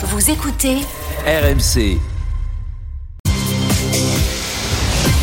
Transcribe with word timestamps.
Vous 0.00 0.30
écoutez 0.30 0.76
RMC. 1.26 1.98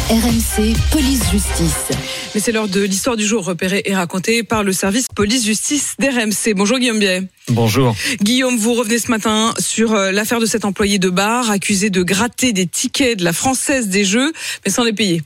RMC 0.09 0.75
Police 0.91 1.31
Justice. 1.31 1.91
Mais 2.33 2.41
c'est 2.41 2.51
l'heure 2.51 2.67
de 2.67 2.81
l'histoire 2.81 3.15
du 3.15 3.25
jour 3.25 3.45
repérée 3.45 3.83
et 3.85 3.95
racontée 3.95 4.43
par 4.43 4.65
le 4.65 4.73
service 4.73 5.07
police-justice 5.15 5.95
d'RMC. 5.97 6.55
Bonjour 6.57 6.77
Guillaume 6.77 6.99
Biet. 6.99 7.23
Bonjour. 7.47 7.95
Guillaume, 8.21 8.57
vous 8.57 8.73
revenez 8.73 8.99
ce 8.99 9.09
matin 9.09 9.53
sur 9.59 9.93
euh, 9.93 10.11
l'affaire 10.11 10.41
de 10.41 10.45
cet 10.45 10.65
employé 10.65 10.99
de 10.99 11.09
bar 11.09 11.49
accusé 11.49 11.89
de 11.89 12.03
gratter 12.03 12.51
des 12.51 12.67
tickets 12.67 13.17
de 13.17 13.23
la 13.23 13.31
Française 13.31 13.87
des 13.87 14.03
Jeux, 14.03 14.33
mais 14.65 14.71
sans 14.73 14.83
les 14.83 14.91
payer. 14.91 15.21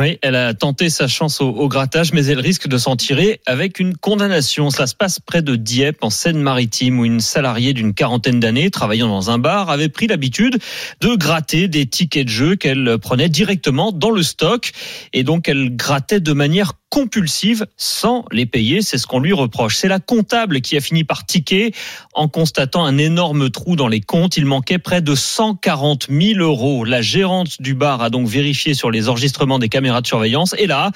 Oui, 0.00 0.18
elle 0.22 0.36
a 0.36 0.54
tenté 0.54 0.88
sa 0.88 1.06
chance 1.06 1.42
au, 1.42 1.68
grattage, 1.68 2.14
mais 2.14 2.24
elle 2.24 2.40
risque 2.40 2.66
de 2.66 2.78
s'en 2.78 2.96
tirer 2.96 3.42
avec 3.44 3.78
une 3.78 3.94
condamnation. 3.94 4.70
Ça 4.70 4.86
se 4.86 4.94
passe 4.94 5.20
près 5.20 5.42
de 5.42 5.54
Dieppe, 5.54 6.02
en 6.02 6.08
Seine-Maritime, 6.08 6.98
où 6.98 7.04
une 7.04 7.20
salariée 7.20 7.74
d'une 7.74 7.92
quarantaine 7.92 8.40
d'années, 8.40 8.70
travaillant 8.70 9.08
dans 9.08 9.30
un 9.30 9.36
bar, 9.36 9.68
avait 9.68 9.90
pris 9.90 10.06
l'habitude 10.06 10.58
de 11.02 11.14
gratter 11.14 11.68
des 11.68 11.84
tickets 11.84 12.24
de 12.24 12.30
jeu 12.30 12.56
qu'elle 12.56 12.96
prenait 13.02 13.28
directement 13.28 13.92
dans 13.92 14.10
le 14.10 14.22
stock. 14.22 14.72
Et 15.12 15.24
donc, 15.24 15.46
elle 15.46 15.76
grattait 15.76 16.20
de 16.20 16.32
manière 16.32 16.72
compulsive 16.92 17.66
sans 17.78 18.26
les 18.32 18.44
payer. 18.44 18.82
C'est 18.82 18.98
ce 18.98 19.06
qu'on 19.06 19.18
lui 19.18 19.32
reproche. 19.32 19.76
C'est 19.76 19.88
la 19.88 19.98
comptable 19.98 20.60
qui 20.60 20.76
a 20.76 20.80
fini 20.82 21.04
par 21.04 21.24
tiquer 21.24 21.72
en 22.12 22.28
constatant 22.28 22.84
un 22.84 22.98
énorme 22.98 23.48
trou 23.48 23.76
dans 23.76 23.88
les 23.88 24.02
comptes. 24.02 24.36
Il 24.36 24.44
manquait 24.44 24.76
près 24.76 25.00
de 25.00 25.14
140 25.14 26.08
000 26.10 26.40
euros. 26.40 26.84
La 26.84 27.00
gérante 27.00 27.62
du 27.62 27.72
bar 27.72 28.02
a 28.02 28.10
donc 28.10 28.28
vérifié 28.28 28.74
sur 28.74 28.90
les 28.90 29.08
enregistrements 29.08 29.58
des 29.58 29.70
caméras 29.70 30.02
de 30.02 30.06
surveillance. 30.06 30.54
Et 30.58 30.66
là, 30.66 30.90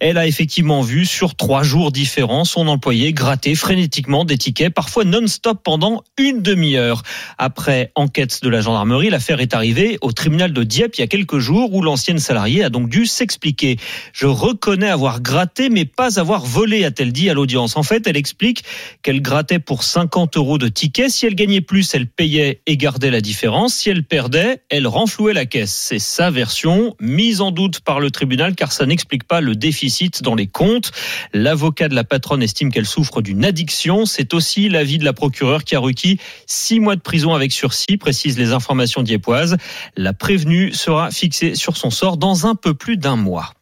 elle 0.00 0.16
a 0.16 0.26
effectivement 0.26 0.80
vu 0.80 1.04
sur 1.04 1.34
trois 1.34 1.62
jours 1.62 1.92
différents 1.92 2.46
son 2.46 2.66
employé 2.66 3.12
gratter 3.12 3.54
frénétiquement 3.54 4.24
des 4.24 4.38
tickets, 4.38 4.72
parfois 4.72 5.04
non-stop 5.04 5.60
pendant 5.62 6.02
une 6.16 6.40
demi-heure. 6.40 7.02
Après 7.36 7.92
enquête 7.94 8.42
de 8.42 8.48
la 8.48 8.62
gendarmerie, 8.62 9.10
l'affaire 9.10 9.40
est 9.40 9.52
arrivée 9.52 9.98
au 10.00 10.12
tribunal 10.12 10.54
de 10.54 10.62
Dieppe 10.62 10.96
il 10.96 11.02
y 11.02 11.04
a 11.04 11.08
quelques 11.08 11.40
jours 11.40 11.74
où 11.74 11.82
l'ancienne 11.82 12.18
salariée 12.18 12.64
a 12.64 12.70
donc 12.70 12.88
dû 12.88 13.04
s'expliquer. 13.04 13.76
Je 14.14 14.26
reconnais 14.26 14.88
avoir 14.88 15.20
gratté 15.20 15.41
mais 15.70 15.84
pas 15.84 16.18
avoir 16.18 16.44
volé, 16.44 16.84
a-t-elle 16.84 17.12
dit 17.12 17.30
à 17.30 17.34
l'audience. 17.34 17.76
En 17.76 17.82
fait, 17.82 18.06
elle 18.06 18.16
explique 18.16 18.64
qu'elle 19.02 19.20
grattait 19.20 19.58
pour 19.58 19.84
50 19.84 20.36
euros 20.36 20.58
de 20.58 20.68
tickets. 20.68 21.10
Si 21.10 21.26
elle 21.26 21.34
gagnait 21.34 21.60
plus, 21.60 21.94
elle 21.94 22.06
payait 22.06 22.62
et 22.66 22.76
gardait 22.76 23.10
la 23.10 23.20
différence. 23.20 23.74
Si 23.74 23.90
elle 23.90 24.04
perdait, 24.04 24.62
elle 24.68 24.86
renflouait 24.86 25.32
la 25.32 25.46
caisse. 25.46 25.74
C'est 25.74 25.98
sa 25.98 26.30
version, 26.30 26.94
mise 27.00 27.40
en 27.40 27.50
doute 27.50 27.80
par 27.80 28.00
le 28.00 28.10
tribunal 28.10 28.54
car 28.54 28.72
ça 28.72 28.86
n'explique 28.86 29.24
pas 29.24 29.40
le 29.40 29.54
déficit 29.54 30.22
dans 30.22 30.34
les 30.34 30.46
comptes. 30.46 30.92
L'avocat 31.32 31.88
de 31.88 31.94
la 31.94 32.04
patronne 32.04 32.42
estime 32.42 32.72
qu'elle 32.72 32.86
souffre 32.86 33.22
d'une 33.22 33.44
addiction. 33.44 34.06
C'est 34.06 34.34
aussi 34.34 34.68
l'avis 34.68 34.98
de 34.98 35.04
la 35.04 35.12
procureure 35.12 35.64
qui 35.64 35.74
a 35.74 35.80
requis 35.80 36.18
six 36.46 36.80
mois 36.80 36.96
de 36.96 37.00
prison 37.00 37.34
avec 37.34 37.52
sursis, 37.52 37.96
précisent 37.96 38.38
les 38.38 38.52
informations 38.52 39.02
dieppoises. 39.02 39.56
La 39.96 40.12
prévenue 40.12 40.72
sera 40.72 41.10
fixée 41.10 41.54
sur 41.54 41.76
son 41.76 41.90
sort 41.90 42.16
dans 42.16 42.46
un 42.46 42.54
peu 42.54 42.74
plus 42.74 42.96
d'un 42.96 43.16
mois. 43.16 43.52